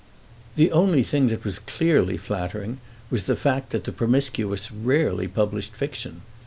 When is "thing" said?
1.03-1.27